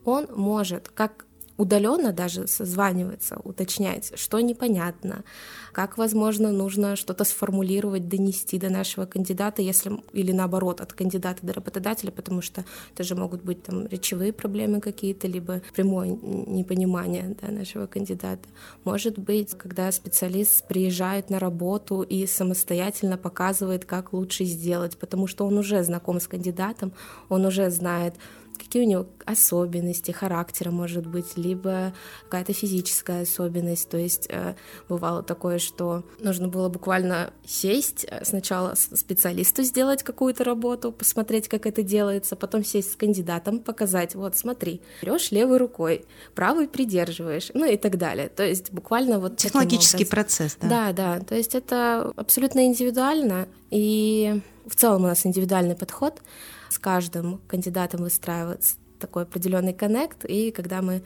он 0.05 0.29
может 0.35 0.89
как 0.89 1.27
удаленно 1.59 2.13
даже 2.13 2.47
созваниваться, 2.47 3.39
уточнять, 3.45 4.13
что 4.17 4.41
непонятно, 4.41 5.25
как, 5.73 5.99
возможно, 5.99 6.51
нужно 6.53 6.97
что-то 6.97 7.25
сформулировать, 7.25 8.09
донести 8.09 8.59
до 8.59 8.71
нашего 8.71 9.07
кандидата, 9.07 9.61
если 9.61 9.93
или 10.13 10.33
наоборот 10.33 10.81
от 10.81 10.93
кандидата 10.93 11.45
до 11.45 11.53
работодателя, 11.53 12.13
потому 12.13 12.43
что 12.43 12.65
это 12.95 13.03
же 13.03 13.17
могут 13.17 13.43
быть 13.43 13.63
там 13.65 13.87
речевые 13.89 14.33
проблемы 14.33 14.81
какие-то, 14.81 15.27
либо 15.27 15.61
прямое 15.75 16.09
непонимание 16.11 17.37
да, 17.43 17.49
нашего 17.49 17.87
кандидата. 17.87 18.49
Может 18.85 19.19
быть, 19.19 19.51
когда 19.59 19.91
специалист 19.91 20.67
приезжает 20.69 21.29
на 21.29 21.41
работу 21.41 22.03
и 22.03 22.27
самостоятельно 22.27 23.19
показывает, 23.19 23.85
как 23.85 24.13
лучше 24.13 24.45
сделать, 24.45 24.97
потому 24.97 25.27
что 25.27 25.45
он 25.45 25.59
уже 25.59 25.83
знаком 25.83 26.21
с 26.21 26.29
кандидатом, 26.29 26.93
он 27.29 27.45
уже 27.45 27.69
знает, 27.71 28.15
какие 28.59 28.83
у 28.83 28.87
него 28.87 29.07
особенности 29.25 30.11
характера, 30.11 30.71
может 30.71 31.07
быть, 31.07 31.37
либо 31.37 31.95
какая-то 32.25 32.53
физическая 32.53 33.23
особенность. 33.23 33.89
То 33.89 33.97
есть 33.97 34.27
э, 34.31 34.55
бывало 34.89 35.23
такое, 35.23 35.59
что 35.59 36.05
нужно 36.21 36.49
было 36.49 36.69
буквально 36.69 37.33
сесть, 37.47 38.07
э, 38.09 38.25
сначала 38.25 38.75
специалисту 38.75 39.63
сделать 39.63 40.03
какую-то 40.03 40.45
работу, 40.45 40.93
посмотреть, 40.93 41.49
как 41.49 41.67
это 41.67 41.83
делается, 41.83 42.37
потом 42.37 42.65
сесть 42.65 42.93
с 42.93 42.97
кандидатом, 42.97 43.61
показать, 43.61 44.15
вот 44.15 44.37
смотри, 44.37 44.81
берешь 45.03 45.31
левой 45.31 45.59
рукой, 45.59 46.05
правой 46.35 46.69
придерживаешь, 46.69 47.51
ну 47.55 47.65
и 47.65 47.77
так 47.77 47.99
далее. 47.99 48.29
То 48.29 48.45
есть 48.45 48.73
буквально 48.73 49.21
вот 49.21 49.37
технологический 49.37 50.05
процесс, 50.05 50.57
да? 50.61 50.69
Да, 50.69 50.93
да. 50.93 51.21
То 51.21 51.35
есть 51.35 51.55
это 51.55 52.13
абсолютно 52.17 52.67
индивидуально 52.67 53.49
и 53.71 54.41
в 54.69 54.77
целом 54.77 55.05
у 55.05 55.07
нас 55.07 55.27
индивидуальный 55.27 55.75
подход 55.75 56.23
с 56.69 56.79
каждым 56.79 57.39
кандидатом 57.49 58.03
выстраивается 58.03 58.77
такой 59.01 59.25
определенный 59.25 59.73
коннект, 59.73 60.25
и 60.25 60.51
когда 60.51 60.83
мы 60.83 61.03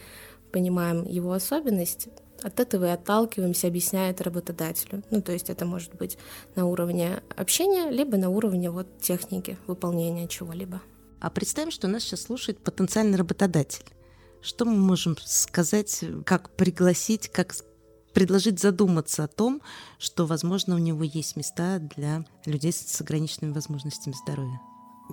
понимаем 0.50 1.07
его 1.07 1.33
особенность, 1.33 2.09
от 2.42 2.59
этого 2.61 2.87
и 2.87 2.88
отталкиваемся, 2.88 3.69
объясняя 3.69 4.11
это 4.11 4.25
работодателю. 4.25 5.02
Ну, 5.11 5.23
то 5.23 5.33
есть 5.33 5.49
это 5.49 5.64
может 5.64 5.95
быть 5.95 6.19
на 6.57 6.66
уровне 6.66 7.23
общения, 7.37 7.90
либо 7.90 8.16
на 8.16 8.31
уровне 8.31 8.71
вот 8.71 9.00
техники 9.00 9.57
выполнения 9.66 10.26
чего-либо. 10.26 10.83
А 11.21 11.31
представим, 11.31 11.71
что 11.71 11.87
нас 11.87 12.02
сейчас 12.02 12.23
слушает 12.23 12.59
потенциальный 12.59 13.16
работодатель. 13.16 13.85
Что 14.40 14.64
мы 14.64 14.75
можем 14.75 15.16
сказать, 15.25 16.04
как 16.26 16.50
пригласить, 16.50 17.28
как 17.28 17.54
предложить 18.12 18.61
задуматься 18.61 19.25
о 19.25 19.28
том, 19.28 19.62
что, 19.99 20.26
возможно, 20.26 20.75
у 20.75 20.78
него 20.78 21.02
есть 21.02 21.37
места 21.37 21.78
для 21.78 22.25
людей 22.47 22.73
с 22.73 23.00
ограниченными 23.00 23.52
возможностями 23.52 24.14
здоровья? 24.25 24.61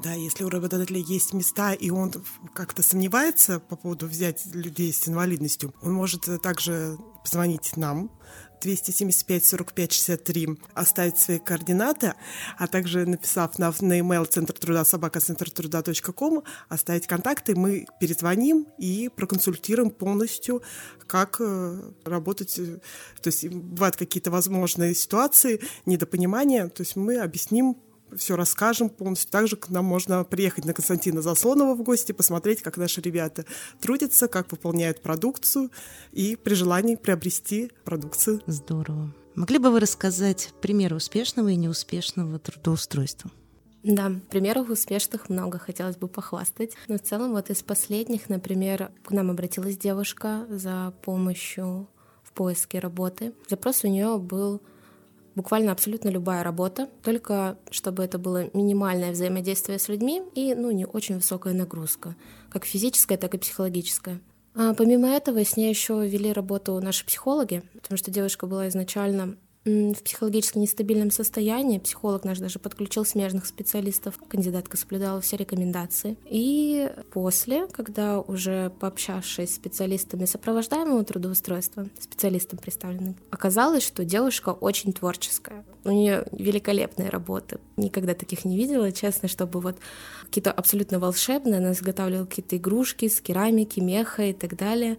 Да, 0.02 0.14
если 0.14 0.46
у 0.46 0.50
работодателя 0.50 1.00
есть 1.00 1.34
места, 1.34 1.74
и 1.74 1.90
он 1.90 2.14
как-то 2.54 2.82
сомневается 2.82 3.60
по 3.60 3.76
поводу 3.76 4.08
взять 4.08 4.46
людей 4.54 4.94
с 4.94 5.10
инвалидностью, 5.10 5.74
он 5.82 5.92
может 5.92 6.26
также 6.42 6.98
позвонить 7.22 7.76
нам 7.76 8.10
275 8.62 9.46
45 9.46 9.92
63, 9.92 10.50
оставить 10.74 11.18
свои 11.18 11.40
координаты, 11.40 12.14
а 12.58 12.68
также 12.68 13.06
написав 13.06 13.60
на, 13.60 13.74
на 13.82 14.00
email 14.00 14.26
центр 14.26 14.54
труда 14.54 14.86
собака 14.86 15.20
центр 15.20 15.50
труда.ком, 15.52 16.44
оставить 16.70 17.06
контакты, 17.06 17.56
мы 17.56 17.86
перезвоним 18.00 18.68
и 18.78 19.10
проконсультируем 19.10 19.92
полностью, 19.92 20.62
как 21.08 21.38
э, 21.42 21.92
работать. 22.06 22.56
То 22.56 23.28
есть 23.28 23.48
бывают 23.50 23.98
какие-то 23.98 24.32
возможные 24.32 24.96
ситуации, 24.96 25.62
недопонимания, 25.86 26.70
то 26.70 26.84
есть 26.84 26.96
мы 26.96 27.18
объясним 27.18 27.76
все 28.16 28.36
расскажем 28.36 28.90
полностью. 28.90 29.32
Также 29.32 29.56
к 29.56 29.70
нам 29.70 29.86
можно 29.86 30.24
приехать 30.24 30.66
на 30.66 30.74
Константина 30.74 31.22
Заслонова 31.22 31.76
в 31.76 31.84
гости, 31.84 32.12
посмотреть, 32.12 32.62
как 32.62 32.78
наши 32.78 33.02
ребята 33.02 33.46
трудятся, 33.82 34.28
как 34.28 34.52
выполняют 34.52 35.02
продукцию 35.02 35.72
и 36.12 36.36
при 36.36 36.54
желании 36.54 36.96
приобрести 36.96 37.72
продукцию. 37.84 38.42
Здорово. 38.46 39.14
Могли 39.36 39.58
бы 39.58 39.72
вы 39.72 39.80
рассказать 39.80 40.54
примеры 40.62 40.96
успешного 40.96 41.50
и 41.50 41.56
неуспешного 41.56 42.40
трудоустройства? 42.40 43.32
Да, 43.84 44.12
примеров 44.30 44.70
успешных 44.70 45.30
много, 45.30 45.58
хотелось 45.58 45.96
бы 45.96 46.10
похвастать. 46.10 46.74
Но 46.88 46.98
в 46.98 47.02
целом 47.02 47.32
вот 47.32 47.50
из 47.50 47.64
последних, 47.64 48.28
например, 48.28 48.92
к 49.04 49.12
нам 49.12 49.32
обратилась 49.32 49.78
девушка 49.78 50.46
за 50.50 50.94
помощью 51.04 51.88
в 52.24 52.34
поиске 52.34 52.80
работы. 52.80 53.34
Запрос 53.48 53.86
у 53.86 53.88
нее 53.88 54.18
был 54.18 54.62
буквально 55.36 55.72
абсолютно 55.72 56.10
любая 56.10 56.44
работа, 56.44 56.90
только 57.04 57.58
чтобы 57.72 58.04
это 58.04 58.18
было 58.18 58.50
минимальное 58.54 59.12
взаимодействие 59.12 59.80
с 59.80 59.88
людьми 59.88 60.22
и 60.36 60.54
ну, 60.56 60.72
не 60.72 60.86
очень 60.86 61.16
высокая 61.16 61.54
нагрузка, 61.54 62.16
как 62.50 62.66
физическая, 62.66 63.18
так 63.18 63.34
и 63.36 63.38
психологическая. 63.38 64.20
А 64.56 64.74
помимо 64.74 65.08
этого 65.10 65.44
с 65.44 65.56
ней 65.56 65.70
еще 65.70 66.08
вели 66.08 66.34
работу 66.34 66.80
наши 66.82 67.06
психологи, 67.06 67.64
потому 67.82 67.98
что 67.98 68.12
девушка 68.12 68.48
была 68.48 68.68
изначально 68.68 69.38
в 69.66 70.04
психологически 70.04 70.58
нестабильном 70.58 71.12
состоянии. 71.12 71.80
Психолог 71.80 72.24
наш 72.24 72.40
даже 72.40 72.60
подключил 72.60 73.06
смежных 73.06 73.46
специалистов. 73.46 74.16
Кандидатка 74.28 74.78
соблюдала 74.78 75.22
все 75.22 75.36
рекомендации. 75.38 76.18
И 76.26 76.90
после, 77.12 77.68
когда 77.68 78.20
уже 78.20 78.72
пообщавшись 78.80 79.52
с 79.52 79.56
специалистами 79.56 80.26
сопровождаемого 80.26 81.04
трудоустройства, 81.04 81.88
специалистом 82.00 82.60
представленным, 82.60 83.16
оказалось, 83.32 83.84
что 83.84 84.06
девушка 84.06 84.50
очень 84.50 84.94
творческая. 84.94 85.66
У 85.84 85.92
нее 85.92 86.26
великолепные 86.32 87.10
работы. 87.10 87.60
Никогда 87.78 88.14
таких 88.14 88.46
не 88.46 88.58
видела, 88.58 88.92
честно, 88.92 89.28
чтобы 89.28 89.60
вот 89.62 89.78
какие-то 90.26 90.52
абсолютно 90.52 91.00
волшебные. 91.00 91.58
Она 91.58 91.72
изготавливала 91.72 92.26
какие-то 92.26 92.58
игрушки 92.58 93.08
с 93.08 93.22
керамики, 93.22 93.80
меха 93.80 94.24
и 94.24 94.34
так 94.34 94.56
далее. 94.56 94.98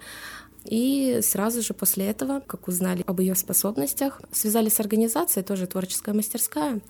И 0.64 1.20
сразу 1.22 1.62
же 1.62 1.74
после 1.74 2.06
этого, 2.06 2.40
как 2.40 2.68
узнали 2.68 3.02
об 3.06 3.20
ее 3.20 3.34
способностях, 3.34 4.20
связались 4.32 4.74
с 4.74 4.80
организацией, 4.80 5.44
тоже 5.44 5.66
творческая 5.66 6.12
мастерская, 6.12 6.80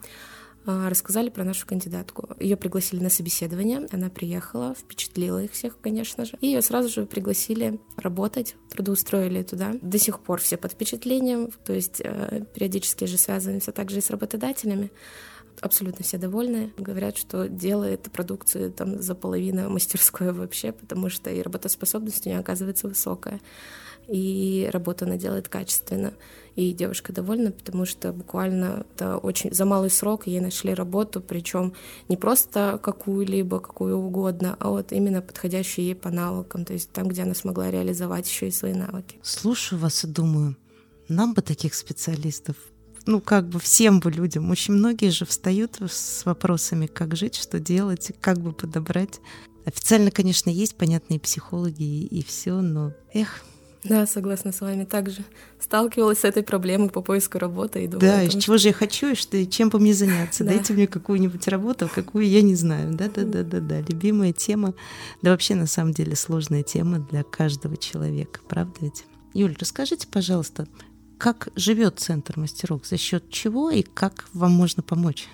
а, 0.67 0.91
рассказали 0.91 1.31
про 1.31 1.45
нашу 1.45 1.67
кандидатку. 1.67 2.29
Ее 2.39 2.57
пригласили 2.57 3.03
на 3.03 3.09
собеседование, 3.11 3.87
она 3.93 4.11
приехала, 4.11 4.75
впечатлила 4.75 5.43
их 5.43 5.53
всех, 5.53 5.81
конечно 5.81 6.25
же. 6.25 6.37
И 6.41 6.49
ее 6.49 6.61
сразу 6.63 6.89
же 6.89 7.07
пригласили 7.07 7.81
работать, 7.97 8.57
трудоустроили 8.69 9.43
туда. 9.43 9.73
До 9.81 9.99
сих 9.99 10.21
пор 10.21 10.41
все 10.41 10.57
под 10.57 10.73
впечатлением, 10.73 11.51
то 11.65 11.73
есть 11.73 12.03
э, 12.05 12.45
периодически 12.55 13.07
же 13.07 13.17
связываемся 13.17 13.73
также 13.73 13.99
и 13.99 14.03
с 14.03 14.11
работодателями 14.11 14.91
абсолютно 15.61 16.05
все 16.05 16.19
довольны. 16.19 16.73
Говорят, 16.77 17.17
что 17.17 17.49
делает 17.49 18.11
продукцию 18.13 18.73
там 18.73 19.01
за 19.01 19.15
половину 19.15 19.71
мастерской 19.71 20.33
вообще, 20.33 20.73
потому 20.73 21.11
что 21.11 21.31
и 21.31 21.43
работоспособность 21.43 22.27
у 22.27 22.31
нее 22.31 22.39
оказывается 22.39 22.89
высокая 22.89 23.41
и 24.11 24.69
работу 24.73 25.05
она 25.05 25.17
делает 25.17 25.49
качественно. 25.49 26.13
И 26.57 26.73
девушка 26.73 27.13
довольна, 27.13 27.53
потому 27.53 27.87
что 27.87 28.13
буквально 28.13 28.85
это 28.95 29.17
очень 29.17 29.55
за 29.55 29.65
малый 29.65 29.89
срок 29.89 30.27
ей 30.27 30.41
нашли 30.41 30.75
работу, 30.75 31.21
причем 31.21 31.75
не 32.09 32.17
просто 32.17 32.81
какую-либо, 32.83 33.61
какую 33.61 33.97
угодно, 33.97 34.57
а 34.59 34.71
вот 34.71 34.91
именно 34.93 35.23
подходящую 35.23 35.85
ей 35.85 35.95
по 35.95 36.11
навыкам, 36.11 36.65
то 36.65 36.73
есть 36.73 36.91
там, 36.91 37.09
где 37.09 37.23
она 37.23 37.35
смогла 37.35 37.71
реализовать 37.71 38.29
еще 38.29 38.49
и 38.49 38.51
свои 38.51 38.75
навыки. 38.75 39.17
Слушаю 39.23 39.79
вас 39.79 40.03
и 40.05 40.09
думаю, 40.09 40.57
нам 41.09 41.33
бы 41.33 41.41
таких 41.41 41.75
специалистов 41.75 42.57
ну, 43.07 43.21
как 43.21 43.49
бы 43.49 43.59
всем 43.59 44.01
бы 44.01 44.11
людям. 44.11 44.51
Очень 44.51 44.75
многие 44.75 45.11
же 45.11 45.25
встают 45.25 45.79
с 45.81 46.25
вопросами, 46.25 46.87
как 46.87 47.17
жить, 47.17 47.37
что 47.37 47.59
делать, 47.59 48.13
как 48.21 48.39
бы 48.39 48.53
подобрать. 48.53 49.21
Официально, 49.65 50.11
конечно, 50.11 50.51
есть 50.51 50.77
понятные 50.77 51.21
психологи 51.21 51.83
и, 51.83 52.07
и 52.07 52.25
все, 52.25 52.61
но 52.61 52.93
эх, 53.13 53.45
да, 53.83 54.07
согласна 54.07 54.53
с 54.53 54.61
вами. 54.61 54.85
Также 54.85 55.25
сталкивалась 55.59 56.21
с 56.21 56.25
этой 56.25 56.43
проблемой 56.43 56.91
по 56.91 57.01
поиску 57.01 57.39
работы 57.39 57.85
и 57.85 57.87
думаю. 57.87 58.01
Да, 58.01 58.23
из 58.23 58.43
чего 58.43 58.59
же 58.59 58.69
я 58.69 58.75
хочу, 58.75 59.13
и 59.13 59.15
что, 59.15 59.45
чем 59.47 59.71
бы 59.71 59.79
мне 59.79 59.95
заняться. 59.95 60.45
Да. 60.51 60.57
Дайте 60.57 60.73
мне 60.73 60.87
какую-нибудь 60.87 61.47
работу, 61.49 61.89
какую 61.95 62.27
я 62.27 62.43
не 62.43 62.57
знаю. 62.57 62.93
Да, 62.95 63.09
да, 63.09 63.23
да, 63.25 63.43
да, 63.43 63.61
да. 63.61 63.81
Любимая 63.81 64.33
тема. 64.33 64.75
Да 65.23 65.31
вообще 65.31 65.55
на 65.55 65.67
самом 65.67 65.93
деле 65.93 66.17
сложная 66.17 66.63
тема 66.63 66.99
для 66.99 67.23
каждого 67.23 67.77
человека, 67.77 68.41
правда 68.49 68.75
ведь? 68.81 69.05
Юль, 69.33 69.57
расскажите, 69.59 70.09
пожалуйста, 70.09 70.67
как 71.21 71.49
живет 71.55 72.01
Центр 72.01 72.39
мастерок, 72.39 72.87
за 72.87 72.97
счет 72.97 73.29
чего 73.29 73.71
и 73.71 73.83
как 73.83 74.25
вам 74.33 74.53
можно 74.53 74.83
помочь? 74.83 75.29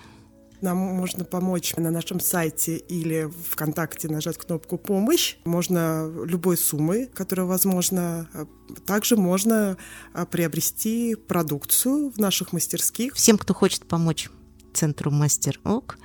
Нам 0.59 0.77
можно 0.77 1.23
помочь 1.23 1.75
на 1.77 1.91
нашем 1.91 2.19
сайте 2.19 2.77
или 2.77 3.31
ВКонтакте 3.51 4.09
нажать 4.09 4.37
кнопку 4.37 4.77
«Помощь». 4.77 5.37
Можно 5.45 6.11
любой 6.25 6.57
суммы, 6.57 7.09
которая 7.13 7.45
возможно. 7.45 8.27
Также 8.85 9.15
можно 9.15 9.77
а, 10.13 10.25
приобрести 10.25 11.15
продукцию 11.15 12.11
в 12.11 12.17
наших 12.17 12.53
мастерских. 12.53 13.13
Всем, 13.13 13.37
кто 13.37 13.53
хочет 13.53 13.87
помочь 13.87 14.29
Центру 14.73 15.09
Мастер 15.11 15.59
ОК, 15.63 15.97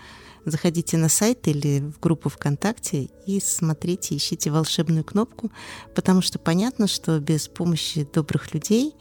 заходите 0.44 0.96
на 0.96 1.08
сайт 1.08 1.48
или 1.48 1.80
в 1.80 1.98
группу 1.98 2.28
ВКонтакте 2.28 3.08
и 3.26 3.40
смотрите, 3.40 4.16
ищите 4.16 4.50
волшебную 4.50 5.04
кнопку, 5.04 5.50
потому 5.94 6.20
что 6.20 6.38
понятно, 6.38 6.86
что 6.86 7.18
без 7.20 7.48
помощи 7.48 8.06
добрых 8.12 8.54
людей 8.54 8.94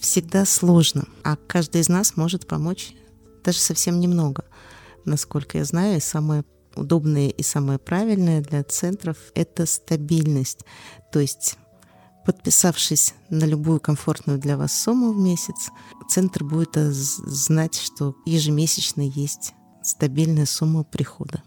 всегда 0.00 0.44
сложно, 0.44 1.06
а 1.24 1.36
каждый 1.36 1.80
из 1.80 1.88
нас 1.88 2.16
может 2.16 2.46
помочь 2.46 2.94
даже 3.44 3.58
совсем 3.58 4.00
немного– 4.00 4.44
насколько 5.08 5.58
я 5.58 5.64
знаю, 5.64 6.00
самое 6.00 6.44
удобное 6.76 7.28
и 7.28 7.42
самое 7.42 7.78
правильное 7.78 8.40
для 8.40 8.62
центров— 8.62 9.16
это 9.34 9.66
стабильность. 9.66 10.60
То 11.12 11.18
есть 11.18 11.56
подписавшись 12.24 13.14
на 13.30 13.44
любую 13.44 13.80
комфортную 13.80 14.38
для 14.38 14.56
вас 14.56 14.78
сумму 14.78 15.12
в 15.12 15.18
месяц, 15.18 15.70
центр 16.08 16.44
будет 16.44 16.74
знать, 16.74 17.74
что 17.74 18.14
ежемесячно 18.26 19.00
есть 19.00 19.54
стабильная 19.82 20.46
сумма 20.46 20.84
прихода. 20.84 21.42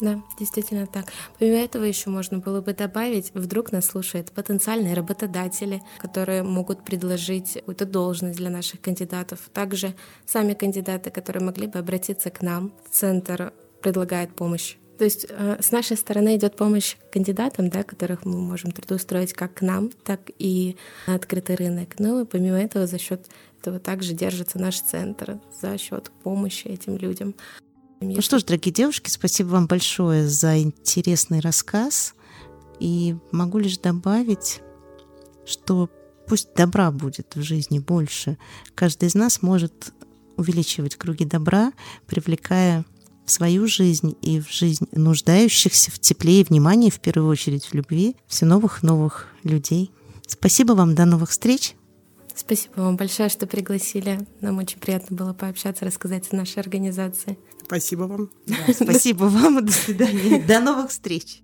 Да, 0.00 0.22
действительно 0.38 0.86
так. 0.86 1.06
Помимо 1.38 1.58
этого 1.58 1.84
еще 1.84 2.10
можно 2.10 2.38
было 2.38 2.60
бы 2.60 2.72
добавить, 2.72 3.32
вдруг 3.34 3.70
нас 3.70 3.86
слушают 3.86 4.32
потенциальные 4.32 4.94
работодатели, 4.94 5.82
которые 5.98 6.42
могут 6.42 6.84
предложить 6.84 7.54
какую-то 7.54 7.84
должность 7.84 8.38
для 8.38 8.50
наших 8.50 8.80
кандидатов. 8.80 9.50
Также 9.52 9.94
сами 10.26 10.54
кандидаты, 10.54 11.10
которые 11.10 11.44
могли 11.44 11.66
бы 11.66 11.78
обратиться 11.78 12.30
к 12.30 12.40
нам. 12.40 12.72
Центр 12.90 13.52
предлагает 13.82 14.34
помощь 14.34 14.76
то 15.00 15.04
есть 15.04 15.24
э, 15.30 15.56
с 15.62 15.72
нашей 15.72 15.96
стороны 15.96 16.36
идет 16.36 16.56
помощь 16.56 16.96
кандидатам, 17.10 17.70
да, 17.70 17.84
которых 17.84 18.26
мы 18.26 18.36
можем 18.36 18.70
трудоустроить 18.70 19.32
как 19.32 19.54
к 19.54 19.62
нам, 19.62 19.88
так 19.88 20.20
и 20.38 20.76
на 21.06 21.14
открытый 21.14 21.56
рынок. 21.56 21.98
Ну 21.98 22.20
и 22.20 22.26
помимо 22.26 22.58
этого 22.58 22.86
за 22.86 22.98
счет 22.98 23.26
этого 23.62 23.78
также 23.78 24.12
держится 24.12 24.58
наш 24.58 24.78
центр 24.80 25.38
за 25.58 25.78
счет 25.78 26.10
помощи 26.22 26.66
этим 26.68 26.98
людям. 26.98 27.34
Ну 28.02 28.22
что 28.22 28.38
ж, 28.38 28.44
дорогие 28.44 28.72
девушки, 28.72 29.10
спасибо 29.10 29.48
вам 29.48 29.66
большое 29.66 30.26
за 30.26 30.58
интересный 30.58 31.40
рассказ. 31.40 32.14
И 32.78 33.14
могу 33.30 33.58
лишь 33.58 33.76
добавить, 33.76 34.62
что 35.44 35.90
пусть 36.26 36.54
добра 36.54 36.90
будет 36.92 37.36
в 37.36 37.42
жизни 37.42 37.78
больше. 37.78 38.38
Каждый 38.74 39.08
из 39.08 39.14
нас 39.14 39.42
может 39.42 39.92
увеличивать 40.38 40.96
круги 40.96 41.26
добра, 41.26 41.74
привлекая 42.06 42.86
в 43.26 43.30
свою 43.30 43.66
жизнь 43.66 44.16
и 44.22 44.40
в 44.40 44.50
жизнь 44.50 44.86
нуждающихся 44.92 45.90
в 45.90 45.98
тепле 45.98 46.40
и 46.40 46.44
внимании, 46.44 46.88
в 46.88 47.00
первую 47.00 47.30
очередь 47.30 47.66
в 47.66 47.74
любви, 47.74 48.16
все 48.26 48.46
новых 48.46 48.82
новых 48.82 49.28
людей. 49.44 49.92
Спасибо 50.26 50.72
вам, 50.72 50.94
до 50.94 51.04
новых 51.04 51.28
встреч. 51.28 51.74
Спасибо 52.40 52.80
вам 52.80 52.96
большое, 52.96 53.28
что 53.28 53.46
пригласили. 53.46 54.26
Нам 54.40 54.56
очень 54.58 54.80
приятно 54.80 55.14
было 55.14 55.34
пообщаться, 55.34 55.84
рассказать 55.84 56.26
о 56.32 56.36
нашей 56.36 56.60
организации. 56.60 57.38
Спасибо 57.66 58.04
вам. 58.04 58.30
Да, 58.46 58.56
спасибо 58.72 59.24
вам 59.24 59.58
и 59.58 59.62
до 59.62 59.72
свидания. 59.72 60.42
До 60.48 60.58
новых 60.60 60.88
встреч. 60.88 61.42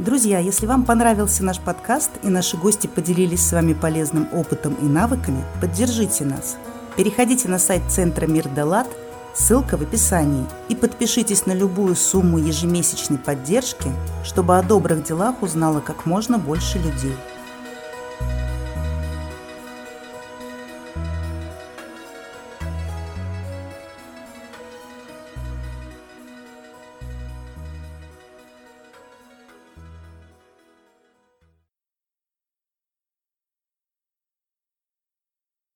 Друзья, 0.00 0.40
если 0.40 0.66
вам 0.66 0.84
понравился 0.84 1.44
наш 1.44 1.60
подкаст 1.60 2.10
и 2.24 2.28
наши 2.28 2.56
гости 2.56 2.88
поделились 2.88 3.40
с 3.40 3.52
вами 3.52 3.72
полезным 3.72 4.28
опытом 4.32 4.74
и 4.74 4.84
навыками, 4.84 5.44
поддержите 5.60 6.24
нас. 6.24 6.56
Переходите 6.96 7.48
на 7.48 7.60
сайт 7.60 7.84
Центра 7.88 8.26
Мир 8.26 8.48
Далат, 8.48 8.88
ссылка 9.36 9.76
в 9.76 9.82
описании, 9.82 10.44
и 10.68 10.74
подпишитесь 10.74 11.46
на 11.46 11.52
любую 11.52 11.94
сумму 11.94 12.38
ежемесячной 12.38 13.18
поддержки, 13.18 13.92
чтобы 14.24 14.58
о 14.58 14.62
добрых 14.64 15.04
делах 15.04 15.40
узнало 15.40 15.80
как 15.80 16.04
можно 16.04 16.36
больше 16.36 16.78
людей. 16.78 17.14